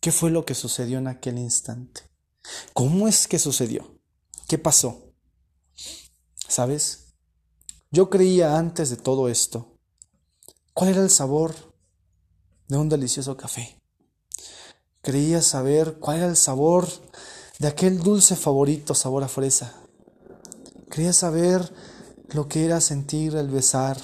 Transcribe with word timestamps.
¿Qué 0.00 0.12
fue 0.12 0.30
lo 0.30 0.46
que 0.46 0.54
sucedió 0.54 0.98
en 0.98 1.08
aquel 1.08 1.38
instante? 1.38 2.02
¿Cómo 2.72 3.06
es 3.06 3.28
que 3.28 3.38
sucedió? 3.38 3.98
¿Qué 4.48 4.56
pasó? 4.56 5.12
¿Sabes? 6.48 7.12
Yo 7.90 8.08
creía 8.08 8.56
antes 8.56 8.88
de 8.88 8.96
todo 8.96 9.28
esto 9.28 9.76
cuál 10.72 10.90
era 10.90 11.02
el 11.02 11.10
sabor 11.10 11.54
de 12.68 12.78
un 12.78 12.88
delicioso 12.88 13.36
café. 13.36 13.78
Creía 15.02 15.42
saber 15.42 15.98
cuál 15.98 16.18
era 16.18 16.26
el 16.28 16.36
sabor 16.36 16.88
de 17.58 17.68
aquel 17.68 17.98
dulce 17.98 18.36
favorito 18.36 18.94
sabor 18.94 19.22
a 19.22 19.28
fresa. 19.28 19.74
Quería 20.90 21.12
saber 21.12 21.74
lo 22.30 22.48
que 22.48 22.64
era 22.64 22.80
sentir 22.80 23.36
el 23.36 23.48
besar 23.48 23.98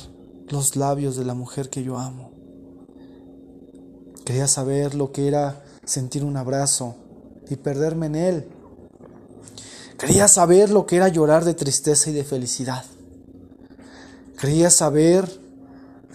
los 0.48 0.76
labios 0.76 1.16
de 1.16 1.24
la 1.24 1.34
mujer 1.34 1.70
que 1.70 1.82
yo 1.82 1.98
amo. 1.98 2.32
Quería 4.26 4.46
saber 4.46 4.94
lo 4.94 5.12
que 5.12 5.28
era 5.28 5.65
sentir 5.86 6.24
un 6.24 6.36
abrazo 6.36 6.96
y 7.48 7.56
perderme 7.56 8.06
en 8.06 8.14
él. 8.16 8.48
Quería 9.98 10.28
saber 10.28 10.70
lo 10.70 10.84
que 10.84 10.96
era 10.96 11.08
llorar 11.08 11.44
de 11.46 11.54
tristeza 11.54 12.10
y 12.10 12.12
de 12.12 12.24
felicidad. 12.24 12.84
Quería 14.38 14.68
saber 14.68 15.40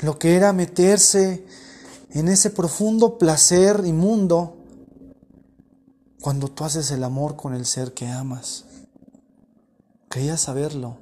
lo 0.01 0.19
que 0.19 0.35
era 0.35 0.53
meterse 0.53 1.43
en 2.11 2.27
ese 2.27 2.51
profundo 2.51 3.17
placer 3.17 3.81
inmundo 3.85 4.57
cuando 6.21 6.49
tú 6.49 6.63
haces 6.63 6.91
el 6.91 7.03
amor 7.03 7.35
con 7.35 7.55
el 7.55 7.65
ser 7.65 7.93
que 7.93 8.07
amas. 8.07 8.65
Quería 10.09 10.37
saberlo. 10.37 10.97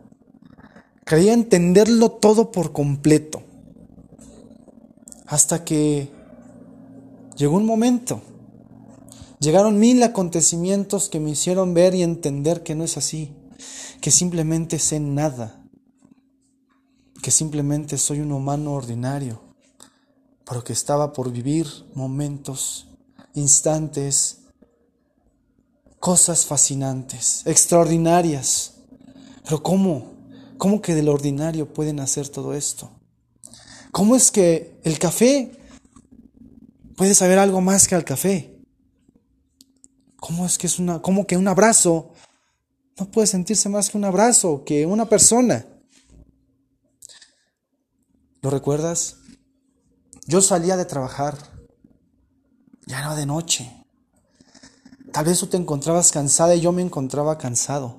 Quería 1.05 1.33
entenderlo 1.33 2.11
todo 2.11 2.51
por 2.51 2.71
completo. 2.71 3.41
Hasta 5.25 5.65
que 5.65 6.11
llegó 7.35 7.57
un 7.57 7.65
momento. 7.65 8.21
Llegaron 9.39 9.79
mil 9.79 10.03
acontecimientos 10.03 11.07
que 11.07 11.21
me 11.21 11.29
hicieron 11.29 11.73
ver 11.73 11.95
y 11.95 12.03
entender 12.03 12.61
que 12.61 12.75
no 12.75 12.83
es 12.83 12.97
así, 12.97 13.33
que 14.01 14.11
simplemente 14.11 14.79
sé 14.79 14.99
nada, 14.99 15.65
que 17.23 17.31
simplemente 17.31 17.97
soy 17.97 18.19
un 18.19 18.33
humano 18.33 18.73
ordinario, 18.73 19.41
pero 20.45 20.61
que 20.65 20.73
estaba 20.73 21.13
por 21.13 21.31
vivir 21.31 21.67
momentos, 21.93 22.89
instantes, 23.33 24.39
cosas 25.99 26.45
fascinantes, 26.45 27.43
extraordinarias. 27.45 28.73
Pero 29.45 29.63
¿cómo? 29.63 30.17
¿Cómo 30.57 30.81
que 30.81 30.95
del 30.95 31.07
ordinario 31.07 31.73
pueden 31.73 32.01
hacer 32.01 32.27
todo 32.27 32.53
esto? 32.53 32.91
¿Cómo 33.91 34.17
es 34.17 34.31
que 34.31 34.81
el 34.83 34.99
café 34.99 35.51
puede 36.97 37.15
saber 37.15 37.39
algo 37.39 37.61
más 37.61 37.87
que 37.87 37.95
al 37.95 38.03
café? 38.03 38.58
¿Cómo 40.19 40.45
es 40.45 40.57
que 40.57 40.67
es 40.67 40.79
una, 40.79 41.01
cómo 41.01 41.25
que 41.25 41.37
un 41.37 41.47
abrazo 41.47 42.11
no 42.97 43.09
puede 43.09 43.27
sentirse 43.27 43.69
más 43.69 43.89
que 43.89 43.97
un 43.97 44.05
abrazo, 44.05 44.63
que 44.65 44.85
una 44.85 45.05
persona? 45.05 45.65
¿Lo 48.41 48.49
recuerdas? 48.49 49.17
Yo 50.25 50.41
salía 50.41 50.77
de 50.77 50.85
trabajar, 50.85 51.37
ya 52.85 52.99
era 52.99 53.15
de 53.15 53.25
noche. 53.25 53.75
Tal 55.11 55.25
vez 55.25 55.39
tú 55.39 55.47
te 55.47 55.57
encontrabas 55.57 56.11
cansada 56.11 56.55
y 56.55 56.61
yo 56.61 56.71
me 56.71 56.81
encontraba 56.81 57.37
cansado. 57.37 57.97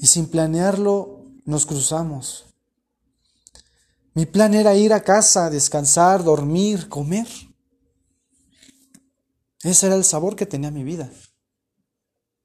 Y 0.00 0.06
sin 0.06 0.26
planearlo 0.26 1.24
nos 1.44 1.66
cruzamos. 1.66 2.46
Mi 4.14 4.26
plan 4.26 4.54
era 4.54 4.74
ir 4.74 4.92
a 4.92 5.04
casa, 5.04 5.48
descansar, 5.48 6.24
dormir, 6.24 6.88
comer. 6.88 7.28
Ese 9.62 9.86
era 9.86 9.94
el 9.94 10.04
sabor 10.04 10.36
que 10.36 10.46
tenía 10.46 10.70
mi 10.70 10.84
vida. 10.84 11.10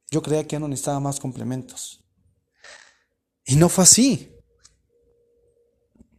Yo 0.10 0.22
creía 0.22 0.44
que 0.46 0.54
ya 0.54 0.60
no 0.60 0.68
necesitaba 0.68 1.00
más 1.00 1.20
complementos. 1.20 2.04
Y 3.46 3.56
no 3.56 3.70
fue 3.70 3.84
así. 3.84 4.32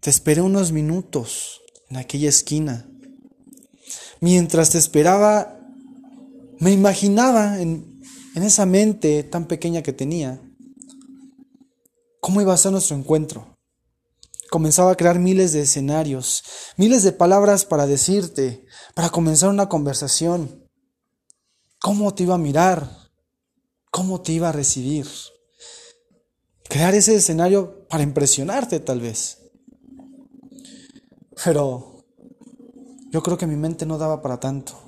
Te 0.01 0.11
esperé 0.11 0.43
unos 0.43 0.73
minutos 0.73 1.61
en 1.89 1.97
aquella 1.97 2.29
esquina. 2.29 2.89
Mientras 4.21 4.71
te 4.71 4.79
esperaba, 4.79 5.61
me 6.59 6.73
imaginaba 6.73 7.61
en, 7.61 8.01
en 8.35 8.43
esa 8.43 8.67
mente 8.67 9.23
tan 9.23 9.47
pequeña 9.47 9.83
que 9.83 9.93
tenía 9.93 10.43
cómo 12.21 12.43
iba 12.43 12.53
a 12.53 12.59
ser 12.59 12.73
nuestro 12.73 12.97
encuentro. 12.97 13.57
Comenzaba 14.51 14.93
a 14.93 14.97
crear 14.97 15.19
miles 15.19 15.53
de 15.53 15.63
escenarios, 15.63 16.43
miles 16.77 17.03
de 17.03 17.13
palabras 17.13 17.65
para 17.65 17.87
decirte, 17.87 18.67
para 18.95 19.11
comenzar 19.11 19.51
una 19.51 19.69
conversación. 19.69 20.68
¿Cómo 21.81 22.13
te 22.15 22.25
iba 22.25 22.35
a 22.35 22.39
mirar? 22.39 22.91
¿Cómo 23.91 24.21
te 24.21 24.33
iba 24.33 24.49
a 24.49 24.53
recibir? 24.53 25.07
Crear 26.69 26.95
ese 26.95 27.15
escenario 27.15 27.87
para 27.89 28.03
impresionarte 28.03 28.81
tal 28.81 29.01
vez. 29.01 29.39
Pero 31.45 32.05
yo 33.11 33.23
creo 33.23 33.39
que 33.39 33.47
mi 33.47 33.57
mente 33.57 33.87
no 33.87 33.97
daba 33.97 34.21
para 34.21 34.41
tanto. 34.41 34.79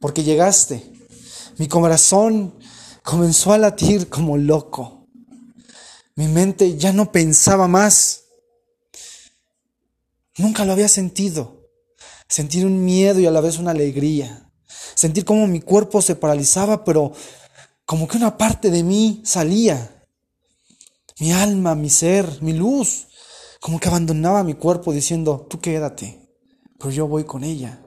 Porque 0.00 0.24
llegaste. 0.24 0.92
Mi 1.58 1.68
corazón 1.68 2.54
comenzó 3.04 3.52
a 3.52 3.58
latir 3.58 4.08
como 4.08 4.38
loco. 4.38 5.06
Mi 6.16 6.26
mente 6.26 6.76
ya 6.76 6.92
no 6.92 7.12
pensaba 7.12 7.68
más. 7.68 8.24
Nunca 10.38 10.64
lo 10.64 10.72
había 10.72 10.88
sentido. 10.88 11.68
Sentir 12.28 12.64
un 12.64 12.84
miedo 12.84 13.20
y 13.20 13.26
a 13.26 13.30
la 13.30 13.40
vez 13.40 13.58
una 13.58 13.72
alegría. 13.72 14.49
Sentir 14.94 15.24
como 15.24 15.46
mi 15.46 15.60
cuerpo 15.60 16.02
se 16.02 16.16
paralizaba, 16.16 16.84
pero 16.84 17.12
como 17.84 18.06
que 18.06 18.16
una 18.16 18.36
parte 18.36 18.70
de 18.70 18.82
mí 18.82 19.20
salía. 19.24 20.04
Mi 21.18 21.32
alma, 21.32 21.74
mi 21.74 21.90
ser, 21.90 22.42
mi 22.42 22.52
luz. 22.52 23.08
Como 23.60 23.78
que 23.78 23.88
abandonaba 23.88 24.42
mi 24.42 24.54
cuerpo 24.54 24.92
diciendo, 24.92 25.46
tú 25.48 25.60
quédate, 25.60 26.18
pero 26.78 26.90
yo 26.90 27.06
voy 27.06 27.24
con 27.24 27.44
ella. 27.44 27.82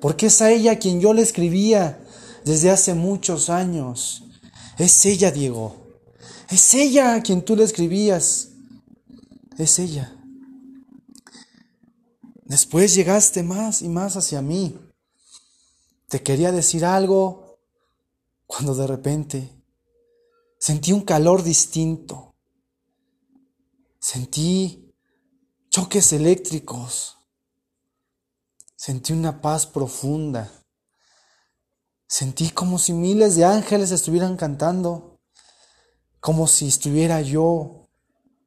Porque 0.00 0.26
es 0.26 0.40
a 0.40 0.50
ella 0.50 0.78
quien 0.78 1.00
yo 1.00 1.12
le 1.12 1.22
escribía 1.22 2.00
desde 2.44 2.70
hace 2.70 2.94
muchos 2.94 3.50
años. 3.50 4.24
Es 4.78 5.04
ella, 5.04 5.30
Diego. 5.30 5.76
Es 6.48 6.72
ella 6.74 7.14
a 7.14 7.22
quien 7.22 7.42
tú 7.42 7.56
le 7.56 7.64
escribías. 7.64 8.48
Es 9.58 9.78
ella. 9.78 10.16
Después 12.44 12.94
llegaste 12.94 13.42
más 13.42 13.82
y 13.82 13.88
más 13.88 14.16
hacia 14.16 14.40
mí. 14.40 14.74
Te 16.08 16.22
quería 16.22 16.52
decir 16.52 16.86
algo 16.86 17.58
cuando 18.46 18.74
de 18.74 18.86
repente 18.86 19.62
sentí 20.58 20.92
un 20.92 21.02
calor 21.02 21.42
distinto. 21.42 22.34
Sentí 24.00 24.94
choques 25.68 26.14
eléctricos. 26.14 27.18
Sentí 28.74 29.12
una 29.12 29.42
paz 29.42 29.66
profunda. 29.66 30.50
Sentí 32.06 32.50
como 32.50 32.78
si 32.78 32.94
miles 32.94 33.36
de 33.36 33.44
ángeles 33.44 33.90
estuvieran 33.90 34.38
cantando 34.38 35.20
como 36.20 36.46
si 36.46 36.68
estuviera 36.68 37.20
yo 37.20 37.86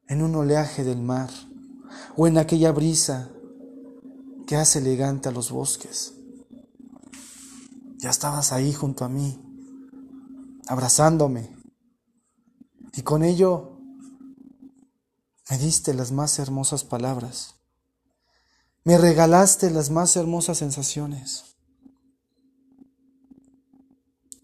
en 0.07 0.23
un 0.23 0.33
oleaje 0.35 0.83
del 0.83 0.97
mar 0.97 1.29
o 2.17 2.25
en 2.25 2.39
aquella 2.39 2.71
brisa 2.71 3.29
que 4.47 4.55
hace 4.55 4.79
elegante 4.79 5.29
a 5.29 5.31
los 5.31 5.51
bosques. 5.51 6.15
Ya 8.01 8.09
estabas 8.09 8.51
ahí 8.51 8.73
junto 8.73 9.05
a 9.05 9.09
mí, 9.09 9.39
abrazándome, 10.67 11.55
y 12.93 13.03
con 13.03 13.23
ello 13.23 13.77
me 15.47 15.59
diste 15.59 15.93
las 15.93 16.11
más 16.11 16.39
hermosas 16.39 16.83
palabras, 16.83 17.57
me 18.83 18.97
regalaste 18.97 19.69
las 19.69 19.91
más 19.91 20.15
hermosas 20.15 20.57
sensaciones. 20.57 21.55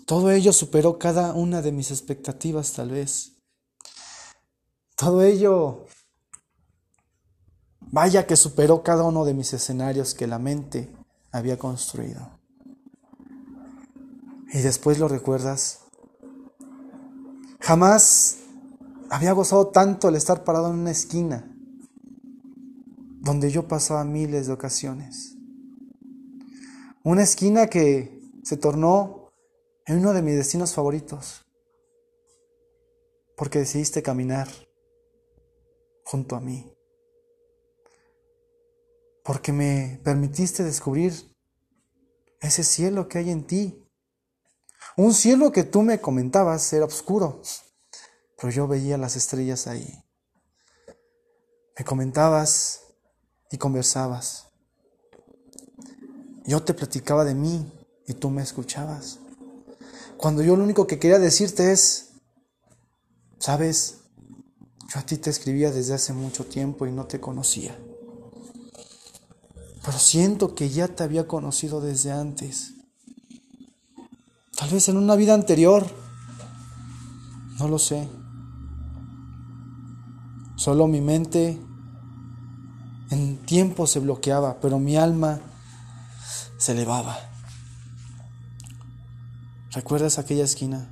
Todo 0.05 0.29
ello 0.29 0.53
superó 0.53 0.99
cada 0.99 1.33
una 1.33 1.63
de 1.63 1.71
mis 1.71 1.89
expectativas 1.89 2.73
tal 2.73 2.91
vez. 2.91 3.37
Todo 4.95 5.23
ello, 5.23 5.87
vaya 7.79 8.27
que 8.27 8.35
superó 8.35 8.83
cada 8.83 9.03
uno 9.03 9.25
de 9.25 9.33
mis 9.33 9.51
escenarios 9.51 10.13
que 10.13 10.27
la 10.27 10.37
mente 10.37 10.95
había 11.31 11.57
construido. 11.57 12.36
Y 14.53 14.59
después 14.59 14.99
lo 14.99 15.07
recuerdas. 15.07 15.81
Jamás 17.59 18.37
había 19.09 19.33
gozado 19.33 19.67
tanto 19.67 20.09
el 20.09 20.15
estar 20.15 20.43
parado 20.43 20.69
en 20.71 20.79
una 20.79 20.91
esquina 20.91 21.53
donde 23.19 23.51
yo 23.51 23.67
pasaba 23.67 24.05
miles 24.05 24.47
de 24.47 24.53
ocasiones. 24.53 25.35
Una 27.03 27.23
esquina 27.23 27.67
que 27.67 28.21
se 28.43 28.57
tornó 28.57 29.33
en 29.85 29.99
uno 29.99 30.13
de 30.13 30.21
mis 30.21 30.35
destinos 30.35 30.73
favoritos, 30.73 31.45
porque 33.35 33.59
decidiste 33.59 34.01
caminar 34.01 34.47
junto 36.03 36.35
a 36.35 36.39
mí, 36.39 36.73
porque 39.23 39.51
me 39.51 39.99
permitiste 40.03 40.63
descubrir 40.63 41.13
ese 42.39 42.63
cielo 42.63 43.07
que 43.07 43.17
hay 43.17 43.29
en 43.29 43.45
ti. 43.45 43.86
Un 44.95 45.13
cielo 45.13 45.51
que 45.51 45.63
tú 45.63 45.81
me 45.81 45.99
comentabas 45.99 46.71
era 46.73 46.85
oscuro, 46.85 47.41
pero 48.37 48.51
yo 48.51 48.67
veía 48.67 48.97
las 48.97 49.15
estrellas 49.15 49.67
ahí. 49.67 50.03
Me 51.77 51.85
comentabas 51.85 52.81
y 53.51 53.57
conversabas. 53.57 54.47
Yo 56.45 56.63
te 56.63 56.73
platicaba 56.73 57.25
de 57.25 57.35
mí 57.35 57.71
y 58.07 58.13
tú 58.13 58.29
me 58.29 58.41
escuchabas. 58.41 59.19
Cuando 60.17 60.41
yo 60.41 60.55
lo 60.55 60.63
único 60.63 60.87
que 60.87 60.97
quería 60.97 61.19
decirte 61.19 61.71
es, 61.71 62.13
sabes, 63.37 63.97
yo 64.87 64.99
a 64.99 65.03
ti 65.03 65.17
te 65.17 65.29
escribía 65.29 65.71
desde 65.71 65.93
hace 65.93 66.13
mucho 66.13 66.45
tiempo 66.45 66.87
y 66.87 66.91
no 66.91 67.05
te 67.05 67.19
conocía. 67.19 67.77
Pero 69.85 69.99
siento 69.99 70.55
que 70.55 70.69
ya 70.69 70.87
te 70.87 71.03
había 71.03 71.27
conocido 71.27 71.81
desde 71.81 72.11
antes. 72.11 72.76
Tal 74.57 74.71
vez 74.71 74.89
en 74.89 74.97
una 74.97 75.15
vida 75.15 75.35
anterior. 75.35 75.85
No 77.59 77.67
lo 77.67 77.77
sé. 77.77 78.09
Solo 80.55 80.87
mi 80.87 80.99
mente 80.99 81.61
en 83.11 83.37
tiempo 83.45 83.85
se 83.85 83.99
bloqueaba, 83.99 84.59
pero 84.59 84.79
mi 84.79 84.97
alma 84.97 85.39
se 86.57 86.71
elevaba. 86.71 87.19
¿Recuerdas 89.71 90.17
aquella 90.17 90.45
esquina? 90.45 90.89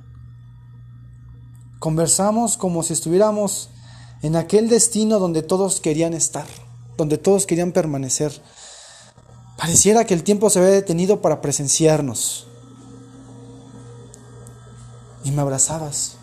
Conversamos 1.80 2.56
como 2.56 2.84
si 2.84 2.92
estuviéramos 2.92 3.70
en 4.22 4.36
aquel 4.36 4.68
destino 4.68 5.18
donde 5.18 5.42
todos 5.42 5.80
querían 5.80 6.14
estar, 6.14 6.46
donde 6.96 7.18
todos 7.18 7.46
querían 7.46 7.72
permanecer. 7.72 8.40
Pareciera 9.58 10.04
que 10.04 10.14
el 10.14 10.22
tiempo 10.22 10.50
se 10.50 10.60
había 10.60 10.70
detenido 10.70 11.20
para 11.20 11.40
presenciarnos. 11.40 12.46
Y 15.26 15.32
me 15.32 15.42
abrazabas. 15.42 16.18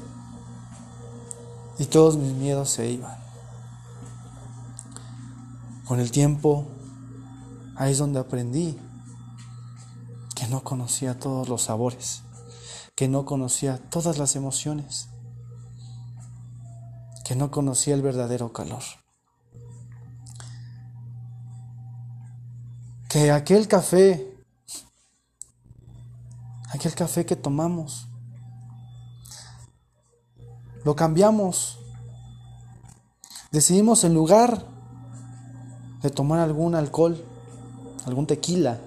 Y 1.78 1.84
todos 1.84 2.16
mis 2.16 2.32
miedos 2.32 2.70
se 2.70 2.90
iban. 2.90 3.18
Con 5.86 6.00
el 6.00 6.10
tiempo, 6.10 6.70
ahí 7.76 7.92
es 7.92 7.98
donde 7.98 8.22
aprendí 8.22 8.80
que 10.34 10.48
no 10.48 10.64
conocía 10.64 11.20
todos 11.20 11.50
los 11.50 11.64
sabores, 11.64 12.22
que 12.96 13.10
no 13.10 13.26
conocía 13.26 13.78
todas 13.90 14.18
las 14.18 14.38
emociones, 14.38 15.10
que 17.26 17.36
no 17.36 17.52
conocía 17.52 17.96
el 17.96 18.02
verdadero 18.02 18.54
calor. 18.54 18.84
Que 23.10 23.32
aquel 23.32 23.68
café, 23.68 24.34
aquel 26.72 26.96
café 26.96 27.26
que 27.26 27.36
tomamos, 27.36 28.08
lo 30.84 30.96
cambiamos. 30.96 31.80
Decidimos 33.52 34.04
en 34.04 34.14
lugar 34.14 34.66
de 36.02 36.10
tomar 36.10 36.40
algún 36.40 36.76
alcohol, 36.76 37.24
algún 38.06 38.28
tequila, 38.28 38.80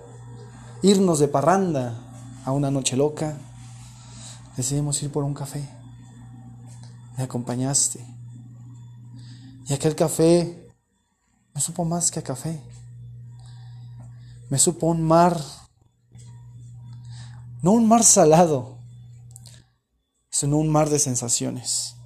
irnos 0.83 1.19
de 1.19 1.29
parranda 1.29 1.95
a 2.45 2.53
una 2.53 2.71
noche 2.71 2.97
loca, 2.97 3.37
decidimos 4.57 5.03
ir 5.03 5.11
por 5.11 5.25
un 5.25 5.35
café. 5.35 5.69
Me 7.17 7.25
acompañaste. 7.25 8.05
Y 9.67 9.73
aquel 9.73 9.97
café 9.97 10.69
me 11.55 11.61
supo 11.61 11.85
más 11.85 12.11
que 12.11 12.19
a 12.19 12.23
café. 12.23 12.61
Me 14.51 14.59
supo 14.59 14.87
un 14.87 15.03
mar, 15.03 15.41
no 17.63 17.73
un 17.73 17.89
mar 17.89 18.05
salado, 18.05 18.76
sino 20.39 20.59
un 20.59 20.69
mar 20.69 20.91
de 20.91 20.99
sensaciones. 20.99 21.97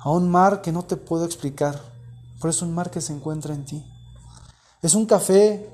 A 0.00 0.10
un 0.10 0.28
mar 0.28 0.62
que 0.62 0.72
no 0.72 0.82
te 0.82 0.96
puedo 0.96 1.24
explicar, 1.24 1.80
pero 2.40 2.50
es 2.50 2.60
un 2.60 2.74
mar 2.74 2.90
que 2.90 3.00
se 3.00 3.12
encuentra 3.12 3.54
en 3.54 3.64
ti. 3.64 3.86
Es 4.82 4.94
un 4.94 5.06
café 5.06 5.72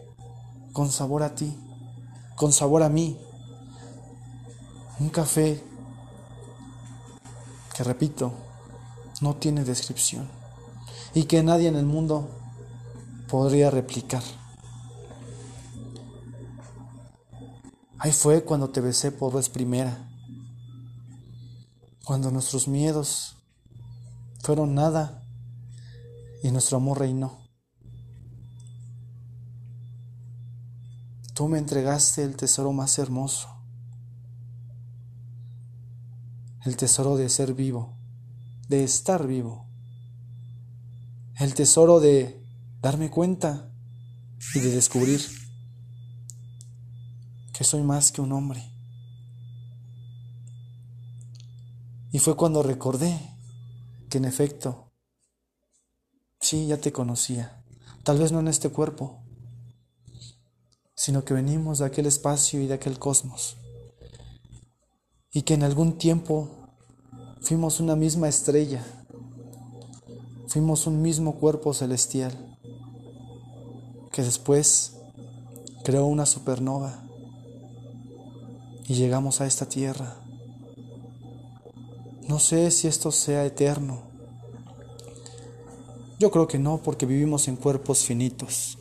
con 0.74 0.92
sabor 0.92 1.22
a 1.22 1.34
ti, 1.34 1.56
con 2.34 2.52
sabor 2.52 2.82
a 2.82 2.90
mí. 2.90 3.18
Un 5.00 5.08
café 5.08 5.64
que, 7.74 7.82
repito, 7.82 8.34
no 9.22 9.36
tiene 9.36 9.64
descripción 9.64 10.28
y 11.14 11.24
que 11.24 11.42
nadie 11.42 11.68
en 11.68 11.76
el 11.76 11.86
mundo 11.86 12.28
podría 13.30 13.70
replicar. 13.70 14.22
Ahí 17.98 18.12
fue 18.12 18.44
cuando 18.44 18.68
te 18.68 18.80
besé 18.82 19.10
por 19.10 19.32
vez 19.32 19.48
primera, 19.48 20.06
cuando 22.04 22.30
nuestros 22.30 22.68
miedos 22.68 23.36
fueron 24.40 24.74
nada 24.74 25.22
y 26.42 26.50
nuestro 26.50 26.76
amor 26.76 26.98
reinó. 26.98 27.38
Tú 31.32 31.48
me 31.48 31.58
entregaste 31.58 32.22
el 32.22 32.36
tesoro 32.36 32.72
más 32.72 32.98
hermoso, 32.98 33.48
el 36.64 36.76
tesoro 36.76 37.16
de 37.16 37.30
ser 37.30 37.54
vivo, 37.54 37.96
de 38.68 38.84
estar 38.84 39.26
vivo, 39.26 39.66
el 41.38 41.54
tesoro 41.54 42.00
de 42.00 42.42
darme 42.82 43.10
cuenta 43.10 43.70
y 44.54 44.60
de 44.60 44.70
descubrir 44.70 45.45
que 47.56 47.64
soy 47.64 47.82
más 47.82 48.12
que 48.12 48.20
un 48.20 48.32
hombre. 48.32 48.70
Y 52.12 52.18
fue 52.18 52.36
cuando 52.36 52.62
recordé 52.62 53.18
que 54.10 54.18
en 54.18 54.26
efecto, 54.26 54.92
sí, 56.38 56.66
ya 56.66 56.76
te 56.76 56.92
conocía, 56.92 57.64
tal 58.02 58.18
vez 58.18 58.30
no 58.30 58.40
en 58.40 58.48
este 58.48 58.68
cuerpo, 58.68 59.22
sino 60.94 61.24
que 61.24 61.32
venimos 61.32 61.78
de 61.78 61.86
aquel 61.86 62.04
espacio 62.04 62.60
y 62.60 62.66
de 62.66 62.74
aquel 62.74 62.98
cosmos, 62.98 63.56
y 65.32 65.42
que 65.42 65.54
en 65.54 65.62
algún 65.62 65.96
tiempo 65.96 66.50
fuimos 67.40 67.80
una 67.80 67.96
misma 67.96 68.28
estrella, 68.28 68.84
fuimos 70.46 70.86
un 70.86 71.00
mismo 71.00 71.36
cuerpo 71.36 71.72
celestial 71.72 72.58
que 74.12 74.22
después 74.22 74.98
creó 75.84 76.06
una 76.06 76.26
supernova 76.26 77.05
y 78.88 78.94
llegamos 78.94 79.40
a 79.40 79.46
esta 79.46 79.68
tierra. 79.68 80.16
No 82.28 82.38
sé 82.38 82.70
si 82.70 82.88
esto 82.88 83.10
sea 83.10 83.44
eterno. 83.44 84.02
Yo 86.18 86.30
creo 86.30 86.46
que 86.46 86.58
no, 86.58 86.82
porque 86.82 87.06
vivimos 87.06 87.48
en 87.48 87.56
cuerpos 87.56 88.04
finitos. 88.04 88.78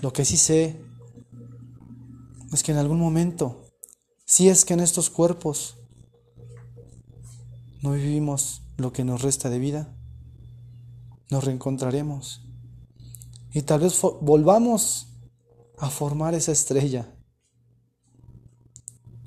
Lo 0.00 0.12
que 0.12 0.24
sí 0.24 0.36
sé 0.36 0.80
es 2.52 2.62
que 2.62 2.72
en 2.72 2.78
algún 2.78 2.98
momento, 2.98 3.66
si 4.24 4.48
es 4.48 4.64
que 4.64 4.74
en 4.74 4.80
estos 4.80 5.10
cuerpos 5.10 5.76
no 7.82 7.92
vivimos 7.92 8.62
lo 8.76 8.92
que 8.92 9.04
nos 9.04 9.22
resta 9.22 9.48
de 9.48 9.58
vida, 9.58 9.96
nos 11.30 11.44
reencontraremos 11.44 12.46
y 13.52 13.62
tal 13.62 13.80
vez 13.80 14.00
volvamos 14.20 15.08
a 15.78 15.88
formar 15.88 16.34
esa 16.34 16.52
estrella 16.52 17.14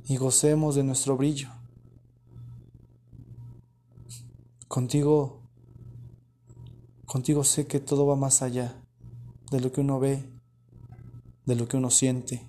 y 0.07 0.17
gocemos 0.17 0.75
de 0.75 0.83
nuestro 0.83 1.17
brillo. 1.17 1.49
Contigo, 4.67 5.41
contigo 7.05 7.43
sé 7.43 7.67
que 7.67 7.79
todo 7.79 8.05
va 8.05 8.15
más 8.15 8.41
allá 8.41 8.81
de 9.51 9.61
lo 9.61 9.71
que 9.71 9.81
uno 9.81 9.99
ve, 9.99 10.29
de 11.45 11.55
lo 11.55 11.67
que 11.67 11.77
uno 11.77 11.89
siente, 11.89 12.47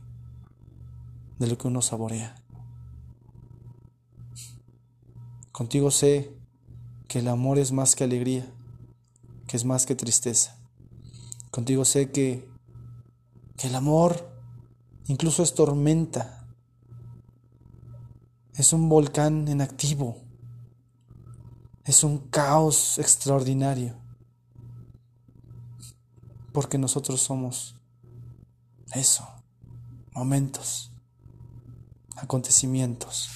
de 1.38 1.46
lo 1.46 1.58
que 1.58 1.68
uno 1.68 1.82
saborea. 1.82 2.34
Contigo 5.52 5.90
sé 5.90 6.36
que 7.08 7.20
el 7.20 7.28
amor 7.28 7.58
es 7.58 7.72
más 7.72 7.94
que 7.94 8.04
alegría, 8.04 8.46
que 9.46 9.56
es 9.56 9.64
más 9.64 9.86
que 9.86 9.94
tristeza. 9.94 10.58
Contigo 11.50 11.84
sé 11.84 12.10
que, 12.10 12.46
que 13.56 13.68
el 13.68 13.74
amor 13.74 14.28
incluso 15.06 15.42
es 15.42 15.54
tormenta. 15.54 16.35
Es 18.56 18.72
un 18.72 18.88
volcán 18.88 19.48
en 19.48 19.60
activo. 19.60 20.16
Es 21.84 22.02
un 22.02 22.18
caos 22.30 22.98
extraordinario. 22.98 23.94
Porque 26.52 26.78
nosotros 26.78 27.20
somos 27.20 27.76
eso, 28.94 29.28
momentos, 30.12 30.90
acontecimientos. 32.16 33.28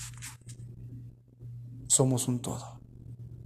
Somos 1.87 2.27
un 2.27 2.41
todo. 2.41 2.80